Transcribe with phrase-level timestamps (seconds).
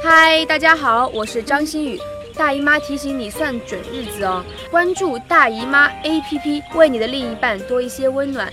[0.00, 2.00] 嗨，大家好，我是张馨予。
[2.36, 8.52] 大姨妈提醒你算准日子哦，关注大姨妈 APP，为你的另一半多一些温暖。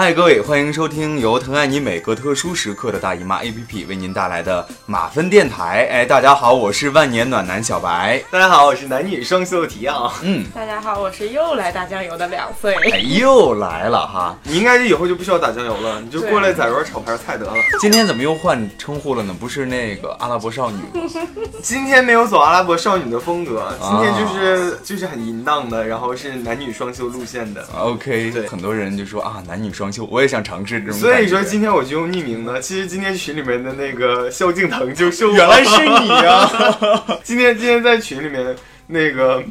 [0.00, 5.86] 嗨，各位，欢迎收听由疼爱你每个特殊时刻的大姨妈 APP 为您带来的马分电台。
[5.92, 8.18] 哎，大家好，我是万年暖男小白。
[8.30, 10.10] 大家好，我是男女双修的提奥。
[10.22, 12.74] 嗯，大家好，我是又来打酱油的两岁。
[12.90, 14.34] 哎，又来了哈！
[14.44, 17.52] 你应该以后就不需要打酱油了，你就过来在这炒盘菜得了。
[17.78, 19.36] 今天怎么又换称呼了呢？
[19.38, 21.10] 不是那个阿拉伯少女吗？
[21.62, 27.62] 今天没有走阿拉伯少女的风格，今天就是就是很淫荡的，然后是男女双修路线的。
[27.78, 30.98] OK，对很多人就说啊，男女双修，我也想尝试这种。
[30.98, 32.60] 所以说今天我就用匿名的。
[32.60, 37.18] 其实今天群里面的那个萧敬腾就说，原来是你啊！
[37.24, 39.42] 今天今天在群里面那个。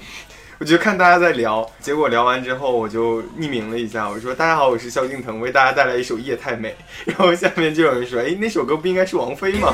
[0.60, 6.72] 我就看大家在聊，结果聊完之后，我就匿名了一下，我说：“大家好，我是萧敬腾，为大家带来一首《夜太美》。”
[7.08, 9.74] 然后下面就有人说：“哎，那首歌不应该是王菲吗？”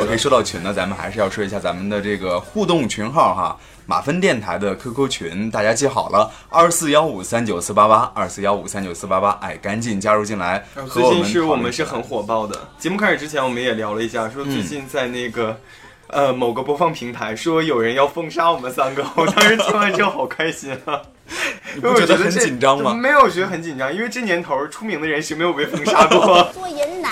[0.00, 12.68] OK，说到群呢，咱们还是要说一下咱们的这个互动群号哈，马芬电台的 QQ 群，大家记好了，二四幺五三九四八八，二四幺五三九四八八，哎，赶紧加入进来，和最近是我们是很火爆的。
[12.78, 15.58] 节目开始之前，我们也聊了一下，说最近在那个、
[16.06, 21.02] 呃某个播放平台说有人要封杀我们三个，我当时听完之后好开心啊！
[21.74, 22.94] 你不觉得很紧张吗？
[22.94, 26.42] 没有觉得很紧张，因为这年头出名的人是没有被封杀过？
[26.54, 27.10] 做人难，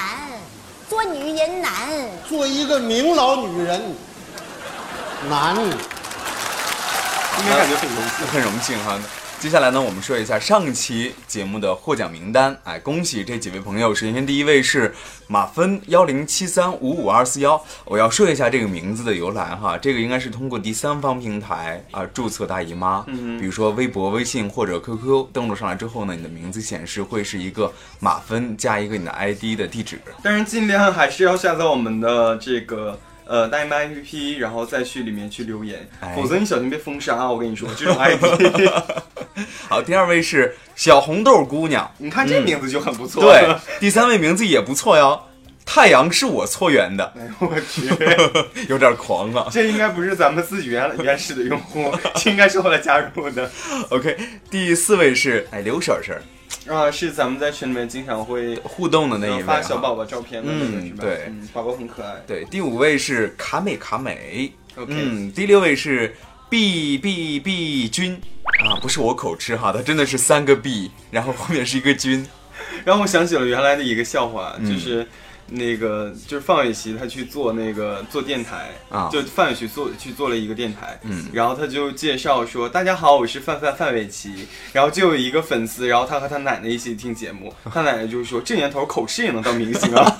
[0.89, 1.73] 做女人难。
[2.29, 3.81] 做一个明老女人
[5.29, 5.55] 难。
[7.37, 8.27] 今天感觉很荣幸。
[8.27, 8.99] 很荣幸哈。
[9.39, 12.59] 接下来呢，我们说一下上期节目的获奖名单。
[12.65, 13.95] 哎，恭喜这几位朋友！
[13.95, 14.93] 首先第一位是
[15.29, 17.63] 马芬幺零七三五五二四幺。
[17.85, 27.71] 我要说一下这个名字的由来哈，这个应该是通过第三方平台啊、注册大姨妈，嗯，比如说微博、微信或者 QQ 登录上来之后呢，你的名字显示会是一个
[28.01, 30.01] 马芬加一个你的 ID 的地址。
[30.23, 32.99] 但是尽量还是要下载我们的这个。
[33.27, 37.31] 呃，大姨妈 APP，然后再去里面去留言，哎否则你小心被封杀啊！
[37.31, 38.23] 我跟你说，这种 ID，
[39.69, 43.23] 好，第二位是小红豆姑娘，你看这名字就很不错。
[43.23, 45.21] 对， 第三位名字也不错哟。
[45.69, 47.83] 太阳是我搓圆的，哎呦我去，
[48.69, 49.49] 有点狂啊。
[49.51, 53.51] 这应该不是咱们自己原原始的用户，这应该是后来加入的。
[53.91, 54.17] OK，
[54.49, 56.17] 第四位是哎刘婶婶
[56.69, 60.97] 啊，是咱们在群里面经常会互动的那一位发小宝宝照片的那个，是吧？
[60.97, 62.15] 嗯对嗯，宝宝很可爱。
[62.27, 66.15] 对，第五位是卡美卡美嗯，第六位是
[66.51, 68.21] B B B 君
[68.65, 72.27] 啊，不是我口吃哈，它真的是三个 B，然后后面是一个君，
[72.85, 75.07] 让我想起了原来的一个笑话，嗯就是。
[75.49, 90.17] 那个就是范玮琪，他去做那个做电台啊就范玮琪做去做了一个电台，嗯然后他就介绍说：“大家好，我是范范范玮琪。”然后就有一个粉丝，然后他和他奶奶一起听节目，他奶奶就说：“这年头口吃也能当明星啊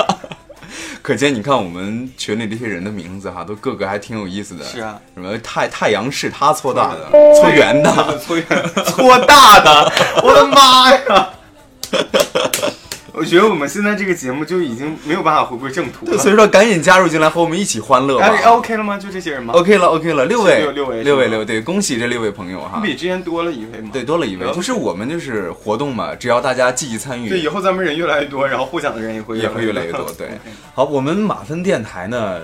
[1.03, 4.65] 可见你看我们群里这些人的名字哈，都个个还挺有意思！”的。
[4.65, 8.47] 是啊，什么太太阳是他搓大的，嗯搓圆的，搓圆
[8.85, 9.93] 搓大的，
[10.23, 11.31] 我的妈呀！
[13.17, 16.19] 我觉得我们现在这个节目就已经没有办法回归正途了。
[16.19, 18.27] 所以说赶紧加入进来和我们一起欢乐吧。
[18.27, 18.99] 哎，OK 了吗？
[18.99, 22.79] 就这些人吗？OK 了，OK 了，六位，六六位六位六，对，恭喜这六位朋友哈。
[22.83, 23.89] 比之前多了一位吗？
[23.91, 30.05] 对，多了一位就是我们就是活动嘛，只要大家积极参与对，以后咱们人越来越多，然后获奖的人也会也会越来越多。
[30.19, 30.33] 对，
[30.75, 32.41] 好，我们马芬电台呢，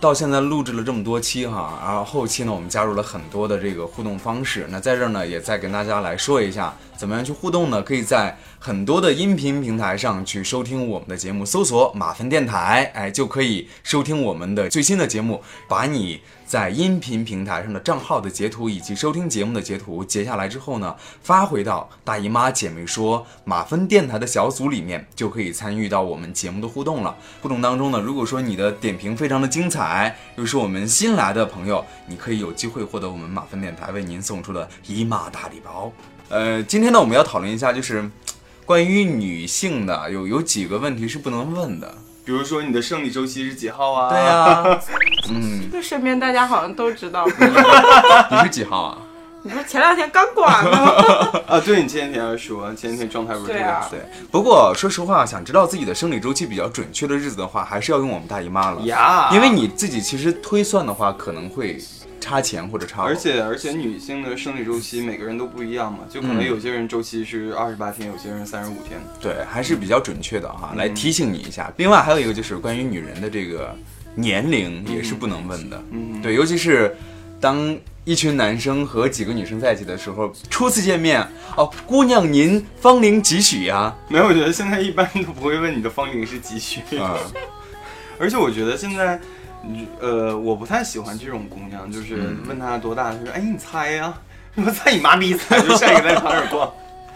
[0.00, 4.66] 到现在录制了这么多期哈，然后后期呢，我们加入了很多的这个互动方式。
[4.70, 7.82] 那在这儿呢，也再跟大家来说一下，怎么样去互动呢？
[7.82, 15.42] 可以在很多的音频平台上去收听我们的节目，搜索马芬电台，哎，就可以收听我们的最新的节目。
[15.68, 16.20] 把你
[16.50, 27.16] 在音频平台上的账号的截图以及收听节目的截图截下来之后呢，发回到大姨妈姐妹说马芬电台的小组里面，就可以参与到我们节目的互动了。
[27.40, 35.92] 互动当中呢，如果说你的点评非常的精彩，又是我们新来的朋友，你可以有机会获得我们马芬电台为您送出的姨妈大礼包。
[36.30, 38.10] 呃，今天呢，我们要讨论一下，就是
[38.66, 41.94] 关于女性的有有几个问题是不能问的。
[42.30, 44.08] 比如说你的生理周期是几号啊？
[44.08, 44.80] 对啊、
[45.30, 47.26] 嗯，这身边大家好像都知道，
[48.30, 48.98] 你是几号啊？
[49.42, 50.78] 你不是前两天刚管吗？
[51.48, 58.80] 啊，对你前几天说，前几天状态不是对啊特别好对，不过说实话，想知道自己的生理周期比较准确的日子的话，还是要用我们大姨妈了。
[58.82, 61.80] 呀，因为你自己其实推算的话，可能会
[62.20, 63.08] 差前或者差后。
[63.08, 69.00] 而且而且女性的生理周期每个人都不一样嘛，就可能嗯有些人周期是二十八天，有些人三十五天。
[69.20, 71.72] 对，还是比较准确的哈，嗯来提醒你一下。
[71.78, 73.74] 另外还有一个就是关于女人的这个
[74.14, 75.82] 年龄也是不能问的。
[75.90, 76.94] 嗯，对，尤其是
[77.40, 81.26] 当一群男生和几个女生在一起的时候，初次见面
[81.56, 83.94] 哦，姑娘您芳龄几许呀？
[84.08, 86.80] 没有，我觉得现在一般都不会问你的芳龄是几许。
[86.98, 87.16] 啊，
[88.18, 89.20] 而且我觉得现在，嗯
[90.00, 92.38] 呃，我不太喜欢这种姑娘，就是嗯。
[92.48, 94.12] 问她多大，她说：“哎，你猜呀、
[94.54, 96.70] 什么猜你妈逼猜， 就下一个在旁边逛。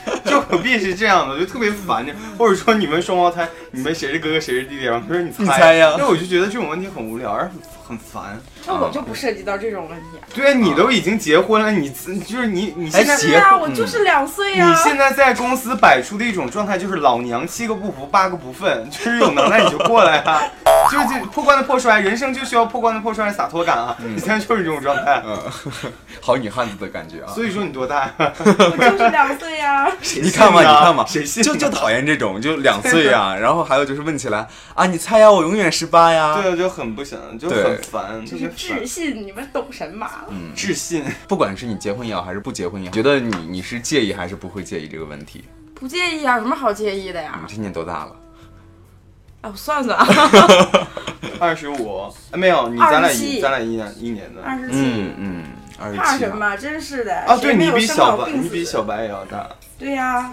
[0.26, 2.04] 就何必是这样的，就特别烦。
[2.36, 5.74] 或者说你们双胞胎，你们谁是哥哥谁是弟弟，然后他说你猜。
[5.76, 5.94] 呀。
[5.98, 7.50] 那我就觉得这种问题很无聊，而
[7.82, 8.40] 很很烦。
[8.66, 10.26] 那我就不涉及到这种问题啊。
[10.34, 20.42] 对啊，你都已经结婚了，你就是你你现在还结对啊，婚我就是两岁呀、你现在在公司摆出的一种状态就是老娘七个不服八个不忿，就是有能耐你就过来啊，
[20.90, 23.96] 就是这破罐子破摔，人生就需要破罐子破摔的洒脱感啊！
[24.00, 25.38] 你现在就是这种状态，嗯，
[26.20, 27.28] 好女汉子的感觉啊。
[27.32, 28.12] 所以说你多大呀？
[28.18, 29.86] 我就是两岁呀、
[30.22, 31.44] 你看嘛，你看嘛，谁信啊？
[31.44, 36.40] 就就讨厌这种，就两岁呀， 然后还有就是问起来啊，你猜呀，我永远十八呀。
[36.40, 38.86] 对啊，就很不行，就很烦，就是特别自。
[38.86, 40.24] 信，你们懂神马？
[40.28, 45.44] 嗯，自信，不管是你结婚也好，还是不结婚也好，觉得你你是介意还是不会介意这个问题？
[45.74, 47.52] 不介意啊，有什么好介意的呀你？
[47.52, 48.16] 今年多大了？
[49.42, 50.06] 哎，我算算啊，
[51.38, 55.44] 二十五，没有你，咱俩一咱俩一年一年的二十七，嗯嗯，
[55.78, 56.36] 二十七怕什。
[56.36, 56.56] 么？
[56.56, 59.48] 真是的啊，对你比小白，你比小白也要大，
[59.78, 60.32] 对呀、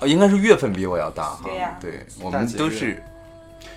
[0.00, 1.40] 呃应该是月份比我要大哈。
[1.44, 3.02] 对呀对，我们都是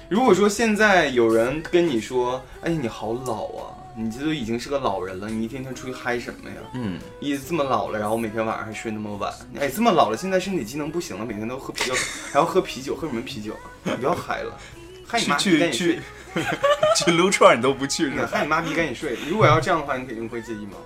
[0.10, 6.56] 如果说现在有人跟你说，哎，你好老啊，你这都已经是个老人了，你一天天出去嗨什么呀？
[6.74, 11.96] 嗯，一这么老了，然后每天晚上还睡那么晚，哎，这么老了，现在身体机能不行了，每天都喝啤酒，
[12.32, 13.54] 还要喝啤酒，喝什么啤酒？
[13.84, 14.56] 你不要嗨了，
[15.08, 16.00] 嗨你妈赶紧睡去，
[16.96, 18.30] 去撸串儿你都不去是吧？
[18.32, 19.18] 嗨你妈逼赶紧睡。
[19.28, 20.78] 如果要这样的话，你肯定会介意吗？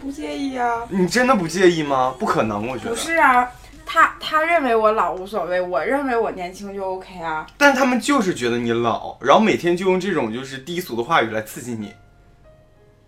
[0.00, 0.82] 不介意啊。
[0.90, 2.14] 你真的不介意吗？
[2.18, 2.96] 不可能，我觉得不。
[2.96, 3.48] 是啊，
[3.86, 7.46] 他他认为我老无所谓，我认为我年轻就 OK 啊。
[7.56, 11.92] 但他们就是觉得你老，然后每天就用这种就是低俗的话语来刺激你。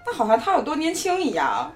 [0.05, 1.73] 那好像他有多年轻一样。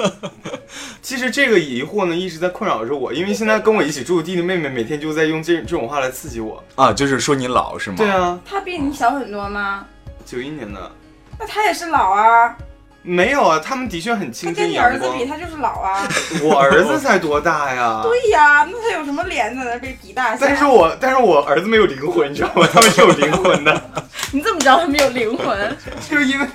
[1.02, 6.62] 其实这个疑惑呢，一直在困扰着我，因为现在跟我一起住的弟弟妹妹每天就在用这这种话来刺激我。
[6.76, 7.96] 啊，就是说你老是吗？
[7.96, 9.86] 对，啊，他比你小很多吗？
[10.24, 10.92] 九一年的。
[11.38, 12.56] 那他也是老啊。
[13.02, 14.76] 没有啊，他们的确很他青跟你。
[14.76, 16.06] 儿子比，他就是老啊。
[16.42, 18.02] 我儿子才多大呀？
[18.04, 20.46] 对呀，那他有什么脸在那被比大小？
[20.46, 22.68] 但是我但是我儿子没有灵魂，你知道吗？
[22.72, 23.82] 他们是有灵魂的，
[24.32, 25.76] 你怎么知道他没有灵魂？
[26.08, 26.46] 就是因为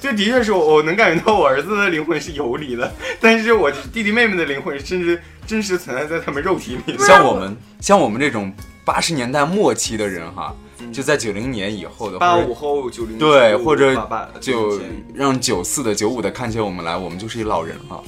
[0.00, 6.98] 这的确是我我能感觉到我儿子的灵魂是游离的，但是我弟弟妹妹的灵魂甚至真实存在在他们肉体里。
[6.98, 8.52] 像我们像我们这种
[8.84, 10.54] 八十年代末期的人哈，
[10.92, 13.94] 就在九零年以后的，八五后九零对，或者
[14.40, 14.80] 就
[15.14, 18.02] 让九四的、九五的看起我们来，我们就是一老人了。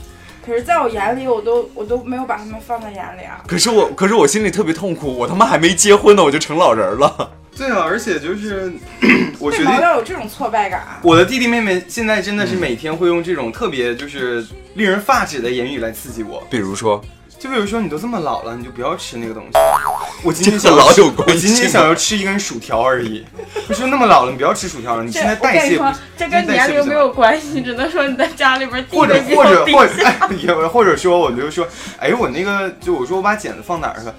[0.45, 3.43] 可是在我眼里，我都我都没有把他们放在眼里啊。
[3.49, 7.33] 可是我，可是我心里特别痛苦，我他妈还没结婚呢，我就成老人了。
[7.57, 8.73] 对啊，而且就是
[9.41, 9.81] 我觉得。
[9.81, 11.01] 要有这种挫败感？
[11.03, 17.03] 我的弟弟妹妹现在真的是每天会用这种特别就是令人发指的言语来刺激我，比如说，
[17.47, 19.51] 就比如说你都这么老了，你就不要吃那个东西。
[20.25, 23.25] 我今天想这个老有关我今天想要吃一根薯条而已。
[23.69, 31.67] 我说那么老了，你不要吃薯条了，你现在我跟你说代谢不，这跟年龄没有关系，只能说你在家里边地或者或者或者哎，也或者说我就说，
[32.01, 34.13] 哎，我那个就我说我把剪子放哪儿了？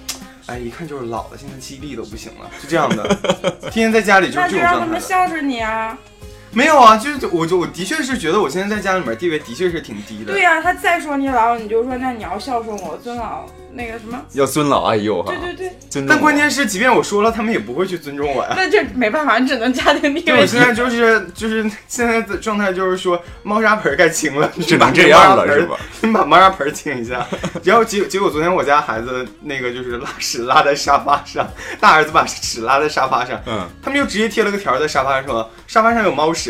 [0.46, 3.06] 哎，一看就是老了，现在记忆力都不行了，是这样的，
[3.70, 4.92] 天天在家里就是这那就让他种状态的。
[4.92, 5.98] 们孝顺你啊！
[6.58, 10.32] 没有啊，就是我就我的确是觉得我现在在家里面地位的确是挺低的。
[10.32, 14.20] 对呀、他再说你老，你就说那你要孝顺我，尊老那个什么。
[14.32, 16.04] 要尊老爱幼哈对，对对，尊。
[16.04, 18.54] 但关键是，即便我说了，他们也不会去尊重我呀。
[18.56, 20.58] 那这没办法，你只能家庭地对，位我现。
[20.60, 25.78] 在就是就是现在的状态就是说，猫砂盆该清了， 只能这样了是吧？
[26.02, 27.24] 你把猫砂盆清一下。
[27.62, 31.48] 然后结结果昨天我家孩子那个就是拉屎拉在沙发上，
[31.78, 36.47] 大儿子把屎拉在沙发上，嗯，他们就直接贴了个条在沙发上说沙发上有猫屎，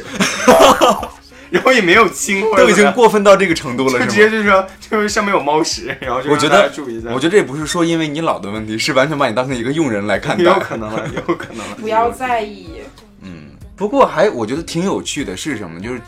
[1.50, 4.31] 然后也没有清或者怎么样都已经过分到这个程度了，就直接？
[4.31, 7.09] 就说就是上面有猫屎，然后就我觉得注意一下。
[7.11, 10.45] 我觉得这不是说因为你老的问题，是完全把你当成一个佣人来看待。
[10.45, 11.76] 也有可能了，也有可能了。
[11.81, 12.69] 不要在意，
[13.23, 15.81] 嗯，不过还我觉得挺有趣的是什么？
[15.81, 16.00] 就是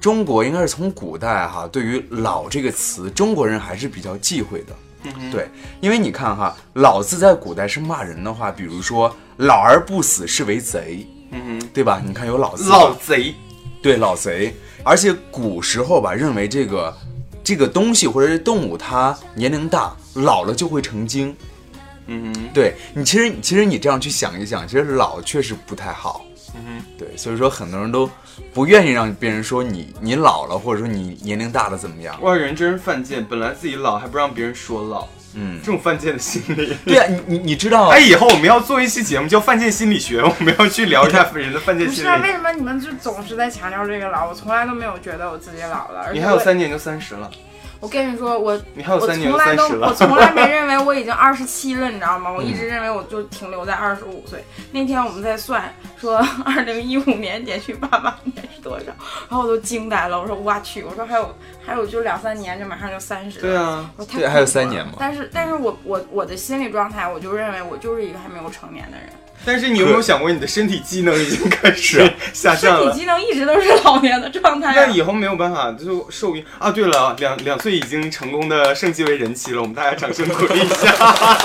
[0.00, 4.74] 中国应该是从古代哈，对于“老”这个词，中国人还是比较忌讳的。
[5.04, 5.48] 嗯对，
[5.80, 12.02] 因为你看哈，“老”字在古代是骂人的话，比如说“老而不死是为贼”，嗯哼对吧？
[12.04, 13.34] 你看有老哼，字，老贼，
[13.82, 16.96] 对老贼，而且古时候吧，认为这个
[17.44, 21.34] 这个东西或者是动物，它年龄大，老了就会成精。
[22.06, 26.24] 嗯哼，对你，其实其实你这样去想一想，其实老确实不太好。
[26.54, 28.08] 嗯哼对，所以说很多人都
[28.54, 32.24] 不愿意让别人说你你老了，或者说你年龄大了怎么样哼，。
[32.24, 35.06] 哇，人真是犯贱，本来自己老还不让别人说老。
[35.34, 36.76] 嗯这，种犯贱的心理。
[36.84, 42.32] 对呀、你你你知道，哎，以后我们要做一期节目叫《犯贱心理学》， 我们要去聊一下人的犯贱心不是啊，为。
[42.32, 44.28] 什么你们就总是在强调这个老？
[44.28, 46.10] 我从来都没有觉得我自己老了。
[46.12, 47.28] 你还有三年就三十了，
[47.80, 49.68] 我跟你说，我我从来都。
[49.78, 52.30] 我从来没 认为我已经二十七了，你知道吗？
[52.30, 54.44] 我一直认为我就停留在二十五岁。
[54.72, 58.86] 那天我们在算说 二零一五年减去八八年是多少，
[59.28, 60.20] 然后我都惊呆了。
[60.20, 63.40] 我说我去，我说还有还有就两三年，就马上就三十。
[63.40, 63.56] 对。
[63.56, 69.08] 啊，我说太对还有三年嘛但是，但是我我我的心理状态，我就认为我就是一个还没有成年的人，
[69.48, 72.84] 但是你有没有想过，你的身体机能已经开始下降了？
[72.84, 74.74] 身体机能一直都是老年的状态、啊。
[74.76, 76.70] 那以后没有办法，就受孕啊！
[76.70, 80.92] 对了，两两岁已经成功的升级为人妻了，我们大家掌声鼓励一下。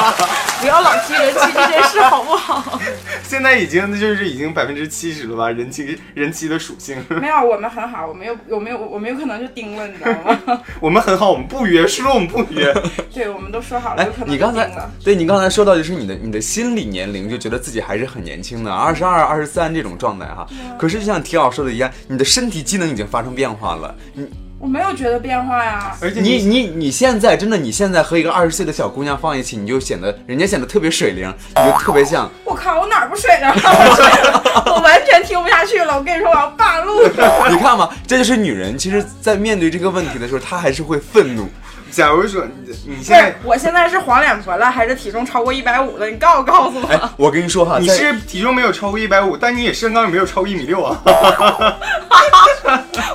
[0.60, 2.77] 不要老提人妻这件事，好不好？
[3.24, 7.01] 现在已经就是已经百分之七十了吧，人妻人妻的属性。
[7.22, 10.62] 没有，我们很好，我们有有没有我们有可能就盯了，你知道吗？
[10.81, 12.74] 我们很好，我们不约，说我们不约。
[13.13, 14.69] 对，我们都说好了，哎有可，能。
[15.01, 20.47] 对你刚才说到就是你的你的心理年龄，就觉得自己还是很年轻的，二十二、二十三这种状态哈。
[20.77, 23.95] 可是就像提老说的一样，你的身体机能已经发生变化了。
[24.13, 24.27] 你
[24.59, 25.93] 我没有觉得变化呀。
[26.00, 32.31] 而且你你你现在真的，你现在和一个二十岁的小姑娘放一起，你就显得人家显得特别水灵，你就特别像。
[32.45, 34.63] 我靠，我哪儿不水灵了？
[34.67, 35.97] 我完全听不下去了。
[35.97, 37.03] 我跟你说，我要霸路。
[37.51, 41.50] 你看嘛，这就是女人，其实，在面对这个问题的时候，她还是会愤怒。
[41.93, 46.09] 假如说你你现在，我现在是黄脸婆了，还是体重超过一百五了？
[46.09, 51.00] 你告诉告诉哎我。，我跟你说哈，你是体重没有超过一百五，但你也身高也没有超过一米六啊。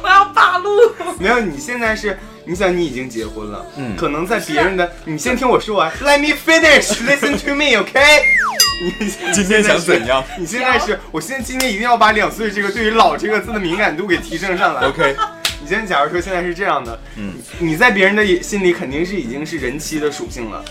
[0.02, 0.70] 我要霸路。
[1.18, 8.00] 没有，你现在是，你想你已经结婚了，嗯可能在别人的，你先听我说完，Let me finish, listen to me, OK？
[9.00, 10.22] 你 今天想怎样？
[10.38, 14.86] 你现在是，我现在今天一定要把两岁这个对于“老”这个字的敏感度给提升上来。
[14.86, 15.16] OK，
[15.68, 20.64] 你现在假如说现在是这样的，嗯，你在别人的心里肯定是已经是人妻的属性了，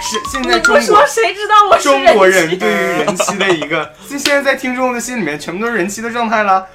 [0.00, 2.74] 是现在你中国不说谁知道我是中国人对于
[3.04, 6.66] 人妻的一个， 就现在在听众的心里面全部都是人妻的状态了。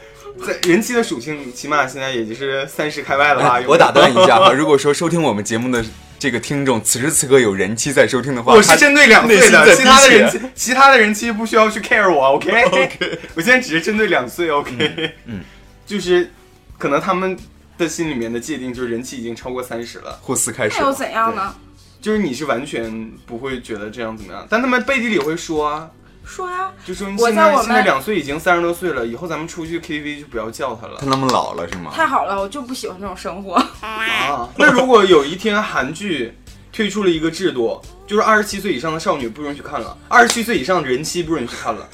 [0.45, 3.59] 在人妻的属性，起码现在也就是三十开外了吧？
[3.67, 5.83] 我打断一下哈， 如果说收听我们节目的
[6.19, 14.75] 这个听众，此时此刻有人妻在收听的话，我是针对两岁的，其他的人妻，其他的人妻不需要去 care 我，OK？OK 我现在只是针对两岁，OK？
[14.77, 15.39] 嗯嗯
[15.87, 16.29] 就是
[16.77, 17.37] 可能他们
[17.77, 20.93] 的心里面的界定就是人气已经超过三十了，或四开始那又。
[20.93, 21.55] 怎样呢？
[21.99, 25.89] 就是你是完全不会觉得这样怎么样，但他们背地里会说啊，
[26.23, 31.91] 说呀，就说现在我现在两岁已经三十多岁了，以后咱们出去 KTV 就不要叫他了他那么老了是吗？
[31.93, 33.55] 太好了，我就不喜欢这种生活。
[33.81, 34.47] 啊。
[34.55, 36.37] 那如果有一天韩剧
[36.71, 41.89] 推出了一个制度，就是二十七岁以上的少女不允许看了，二十七岁以上的人妻不允许看了。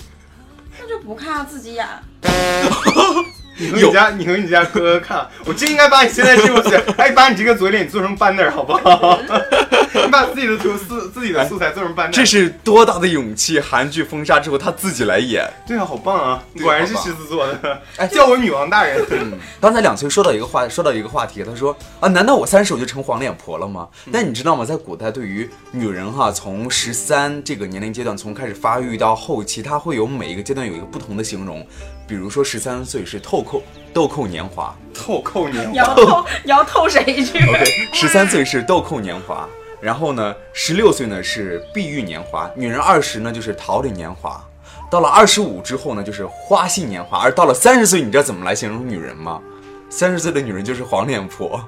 [0.80, 1.88] 那就不看自己演。
[3.58, 9.20] 你和你家，你和你家哥哥看，我真应该把你现在这个嘴，哎，把你这个嘴脸做成 banner 好不好？
[10.14, 13.60] 你把自己的图自自己的素材做成 banner，这是多大的勇气！
[13.60, 15.44] 韩剧封杀之后，他自己来演。
[15.66, 16.44] 对啊，好棒啊！
[16.62, 19.04] 果然是狮子座的，哎叫我女王大人。
[19.10, 23.88] 嗯，刚才两岁说到一个话，说到一个话题，他说啊，难道我三十我就成黄脸婆了吗？
[24.12, 24.64] 但你知道吗？
[24.64, 31.66] 在古代，对于女人哈，从十三这个年龄阶段，从开始发育到后期，她会有每一个阶段有一个不同的形容。
[32.06, 39.48] 比如说十三岁是透扣豆蔻年华豆蔻年华你要你要透谁去？，OK，十三岁是 豆蔻年华，
[39.84, 44.42] 然后呢，十六岁呢是碧玉年华，女人二十呢就是桃李年华。
[44.90, 49.42] 到了二十五之后呢，就是花信年华，而到了三十岁，你知道怎么来形容女人吗？
[49.90, 51.60] 三十岁的女人就是黄脸婆。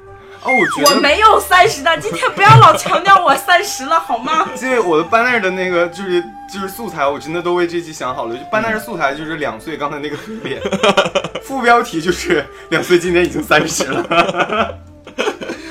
[0.44, 0.96] 哦，我觉得。
[0.96, 4.48] 我没有三十的，今天不要老强调我三十了好吗？
[4.62, 8.36] 因为我的 banner 的那个就是就是素材，我真的都为这期想好了。
[8.38, 10.62] 就 banner 素材就是两岁刚才那个嘴脸，
[11.44, 14.80] 副标题就是两岁今年已经三十了。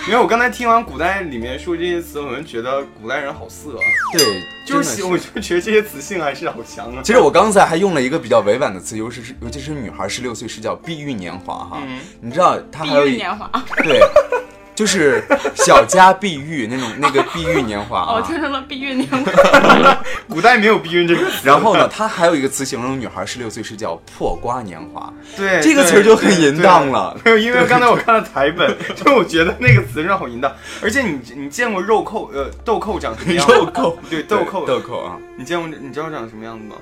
[0.06, 7.00] 因为我刚才听完古代里面说这些词，我就觉得古代人好色啊，对，就是我就觉得这些词性还是好强啊。
[7.02, 11.82] 其实我刚才还用了一个比较委婉的词，尤其是尤其是女孩十六岁是叫碧玉年华哈。
[11.86, 12.00] 嗯。
[12.20, 13.50] 你知道她碧还有一玉年华，
[13.82, 13.98] 对，
[14.74, 15.22] 就是
[15.54, 18.24] 小家碧玉那种那个碧玉年华 哦，我啊。
[18.26, 19.96] 听成了碧玉年华。
[20.28, 27.16] 古代没有碧玉这个，然后呢，它还有一个词形容女孩十六岁是叫破瓜年华，对这个词儿就很淫荡了。
[27.24, 30.52] 没有，因为刚才我看了台本，就我觉得那个词让好淫荡。
[30.82, 33.54] 而且你你见过肉蔻呃豆蔻长什么样吗？
[33.54, 36.74] 豆蔻，对豆蔻豆蔻啊，你见过你知道长什么样子吗？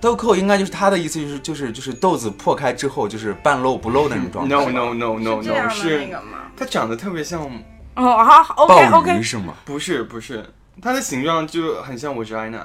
[0.00, 4.54] 豆蔻应该就是它的意思，就是就是就是豆子破开之后就是半露不露的那种状态。
[4.54, 6.38] No no no no 这样 no，的是那个吗？
[6.56, 7.42] 它长得特别像，
[7.96, 9.22] 哦，好好，OK OK 鱼。
[9.22, 9.54] 是吗？
[9.64, 10.44] 不是不是，
[10.80, 12.60] 它的形状就很像 vagina。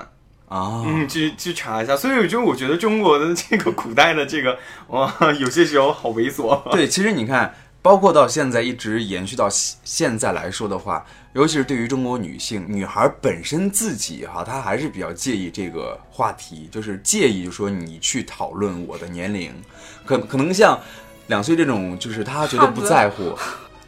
[0.50, 1.98] 啊，嗯，去去查一下。
[1.98, 4.56] 所以就我觉得中国的这个 古代的这个
[4.90, 6.62] 哇，有些时候好猥琐。
[6.70, 7.52] 对，其实你看，
[7.84, 19.54] 包括到现在一直延续到现现在来说的话，尤其是对于中国女性，女孩本身自己哈，她还是比较介意这个话题，就是介意，就说你去讨论我的年龄，
[20.06, 20.80] 可可能像
[21.28, 23.38] 两岁这种，就是她觉得不在乎。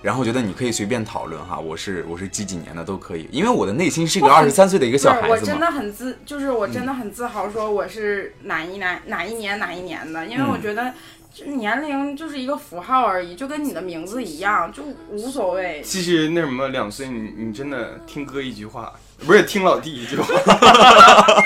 [0.02, 5.30] 然后觉得你可以随便讨论哈，我是我是几几年的都可以，因为我的内心是一个二十三岁的一个小孩子嘛。
[5.32, 10.94] 我真的很自，就是我真的很自豪，说我是哪一哪哪一年哪一年的，因为我嗯觉得
[11.25, 15.82] 这年龄就是一个符号而已，就跟你的名字一样，就无所谓。
[15.84, 18.94] 其实那什么，两岁你你真的听哥一句话，
[19.25, 20.25] 不是听老弟一句话，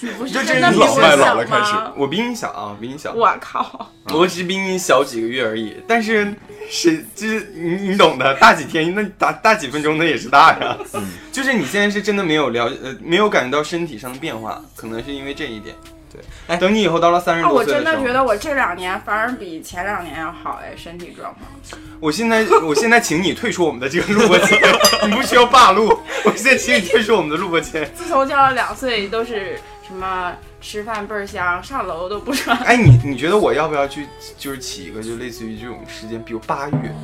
[0.00, 1.92] 你不是就真的比我这老了开始吗？
[1.96, 3.90] 我比你小啊，比你小，我靠！
[4.12, 5.76] 我只比你小几个月而已。
[5.86, 6.34] 但是
[6.68, 10.76] 是就是你你懂的，大几天那大大几分钟那也是大呀。
[10.94, 15.74] 嗯就是你现在是真的没有了呃没有感觉到身体上的变化，可能是因为这一点。
[16.14, 21.44] 对，哎等你以后到了三十多岁时候，真的觉得我这两年反而比前两年要好哎，身体状况。
[21.98, 24.60] 我现在我现在请你退出我们的这个录播间，
[25.08, 27.90] 你不需要霸录，我现在请你退出我们的录播间。
[27.96, 32.56] 自从交了两岁，都是什么吃饭倍儿香，上楼都不穿。
[32.58, 34.06] 哎，你你觉得我要不要去，
[34.38, 36.94] 就是起一个就类似于这种时间，比如八月？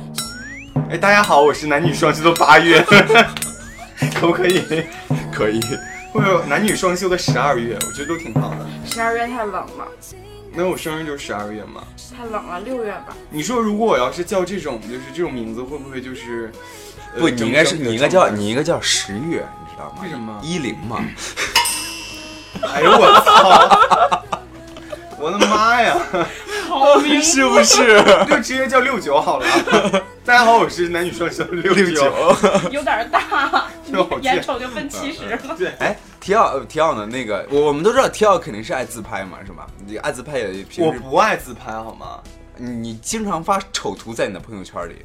[0.89, 2.81] 哎，大家好，我是男女双休的八月，
[4.13, 4.63] 可不可以？
[5.33, 5.59] 可以，
[6.13, 8.67] 或者男女双休的十二月，我觉得都挺好的。
[8.85, 9.87] 十二月太冷了，
[10.53, 11.83] 那我生日就是十二月嘛。
[12.17, 13.15] 太冷了，六月吧。
[13.29, 16.51] 你说如果我要是叫这种就是这种名字，会不会就是？
[17.13, 19.99] 呃不，你应该是你应该叫你应该叫十月，你知道吗？
[20.03, 21.03] 为什么一零嘛。
[22.73, 24.21] 哎呦我操！
[25.19, 25.97] 我的妈呀！
[27.21, 28.01] 是不是？
[28.29, 29.45] 就直接叫六九好了。
[30.23, 32.35] 大家好，我是男女双生六六九。
[32.71, 33.67] 有点大，
[34.21, 35.37] 眼瞅就奔七十了。
[35.57, 37.05] 对，哎，提奥呃提奥呢？
[37.05, 39.67] 那个我我们都知道提奥肯定是爱自拍嘛，是吧？
[39.85, 42.19] 你爱自拍也平时我不爱自拍好吗？
[42.57, 45.03] 你你经常发丑图在你的朋友圈里。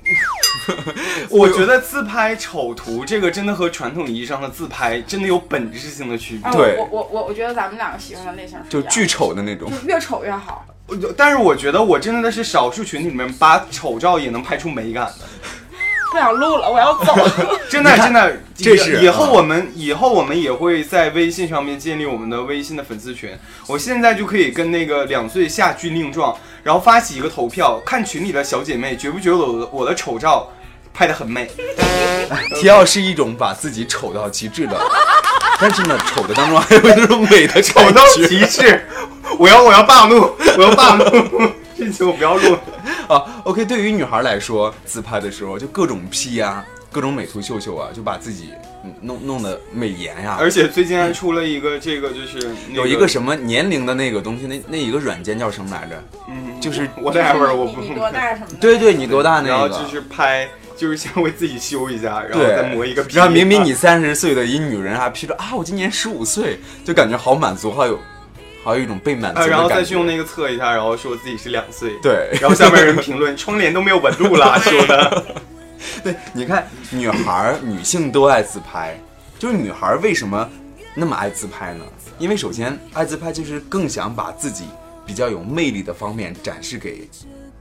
[1.31, 6.51] 我觉得自拍丑图这个真的和传统意义上的自拍真的有本质性的区别。
[6.51, 9.71] 啊对我我我我觉得咱们两个喜欢的类型是就巨丑的那种。
[9.71, 10.67] 就越丑越好。
[10.87, 15.27] 我但是我觉得我真的是少数群体里面把丑照也能拍出美感的，
[16.13, 17.15] 不想录了，我要走。
[17.69, 18.37] 真的真的。
[18.55, 23.31] 这是以以后我们以后我们也会在微信上面建立我们的微信的粉丝群。
[23.67, 30.51] 我现在就可以跟那个两岁下军令状，然后发起一个投票，看群里的小姐妹觉不觉得我的我的丑照
[30.95, 31.51] 拍的很美。
[32.55, 34.81] 提奥是一种把自己丑到极致的，
[35.61, 38.87] 但是呢，丑的当中还有那种美的丑到极致，
[39.39, 41.05] 我要我要暴怒，我要暴怒，
[41.77, 42.57] 这期我不要录。
[43.09, 43.43] 啊。
[43.45, 48.51] OK，对于女孩来说，自拍的时候就各种 P 啊、各种美图秀秀啊，就把自己
[48.85, 56.03] 嗯弄弄得美颜呀、而且最近还出了一个这个就是、那有一个什么年龄的那个东西，那那一个软件叫什么来着？
[56.29, 58.47] 嗯，就是 whatever，我不你你多大什么？
[58.61, 59.49] 对对，你多大那个？
[59.49, 63.17] 然后就是拍，就是先为自己修一下，然后，再磨一个皮。
[63.17, 67.99] 然后明明你三十岁的一女人还 P 着啊，我今年十五岁，就感觉好满足，好有
[68.67, 69.85] 好有一种被满足啊，的然后再。
[69.85, 71.93] 去用那个测一下，然后说自己是两岁。
[72.03, 75.25] 对，然后下面人评论窗帘都没有纹路了， 说的。
[76.03, 79.01] 对，你看女孩儿、女性都爱自拍，
[79.39, 80.51] 就是女孩儿为什么
[80.97, 81.85] 那么爱自拍呢？
[82.19, 84.65] 因为首先爱自拍就是更想把自己
[85.07, 87.09] 比较有魅力的方面展示给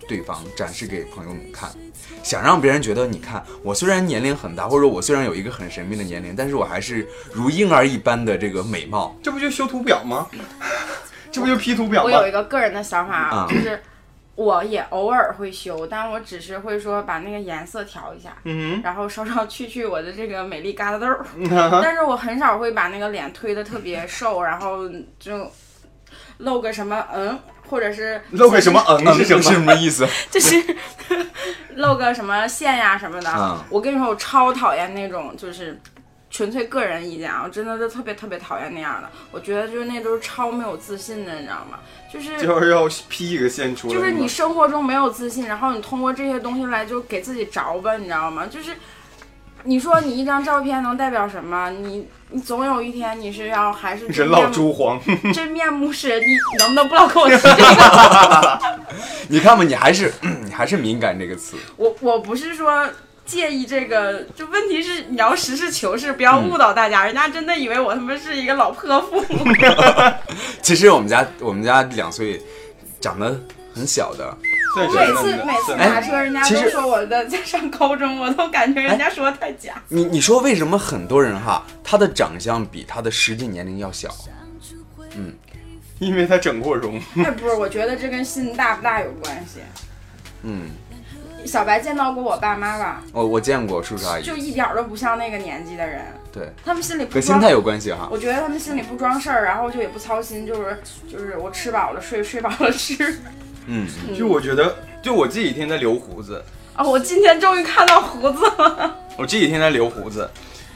[0.08, 1.70] 对方，展示给朋友们看，
[2.24, 9.16] 想让别人觉得，你看我虽然年龄很大，或者我虽然有一个很神秘的年龄，但是我还是如婴儿一般的这个美貌。
[9.22, 10.28] 这不就修图表吗？
[11.36, 12.28] 这不就 P 图表吗我有？
[12.28, 13.82] 一个个人的想法，啊就是
[14.36, 21.26] 我也偶尔会修，但我只是会说把那个颜色调一下，嗯然后稍稍去去我的这个美丽疙瘩痘儿。
[21.82, 25.50] 但是我很少会把那个脸推的特别瘦，然后就
[26.40, 29.42] 露个什么嗯，或者是露个什么嗯是什么？
[29.42, 30.06] 是什么意思？
[30.30, 30.56] 就是
[31.76, 33.32] 露个什么线呀什么的。
[33.38, 35.80] 嗯我跟你说，我超讨厌那种就是。
[36.36, 39.10] 纯粹个人意见啊，我真的是特别特别讨厌那样的。
[39.32, 41.80] 我觉得就是那都是超没有自信的，你知道吗？
[42.12, 43.94] 就是就是要 P 一个线出来。
[43.94, 48.48] 就是你生活中没有自信，然后你通过这些东西来就给自己着吧，你知道吗？
[48.48, 48.74] 就是
[49.64, 51.70] 你说你一张照片能代表什么？
[51.70, 55.00] 你你总有一天你是要还是人老真面目珠黄，
[55.34, 58.60] 真面目是人，你你能不能不老跟我提这个？
[59.30, 60.12] 你看吧，你还是
[60.44, 61.56] 你还是敏感这个词。
[61.78, 62.86] 我我不是说。
[63.26, 67.06] 介意这个，就问题是你要实事求是，不要误导大家。
[67.06, 69.24] 人家真的以为我他妈是一个老泼妇。
[70.62, 72.42] 其实我们家我们家两岁，
[73.02, 73.40] 长得
[73.74, 74.38] 很小的，
[74.74, 79.74] 算是每次每次哎打车，人家都说我的在上高中， 我都感觉人家说的太假。
[79.90, 84.10] 你你说为什么很多人哈，他的长相比他的实际年龄要小？
[85.18, 85.34] 嗯
[85.98, 87.02] 因为他整过容。
[87.16, 89.62] 哎，不是，我觉得这跟心大不大有关系。
[90.44, 90.70] 嗯，
[91.46, 93.04] 小白见到过我爸妈吧？
[93.14, 98.10] 我我见过叔叔阿姨就，一点儿都不像那个年纪的人，对，他们心里不装和心态有关系哈。
[98.12, 103.20] 我觉得他们心里不装事儿，然后就也不操心，就是就是我吃饱了睡，睡饱了吃。
[103.68, 106.44] 嗯，就我觉得，就我这几天在留胡子，
[106.78, 108.96] 哦，我今天终于看到胡子了。
[109.18, 110.30] 我这几天在留胡子，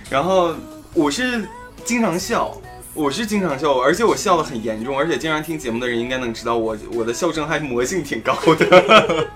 [0.09, 0.55] 然后
[0.93, 1.47] 我是
[1.83, 2.55] 经常笑，
[2.93, 8.65] 我是经常笑，而且我笑的很严重，而且经常听节目的人应该能知道我我的笑声还魔性挺高的。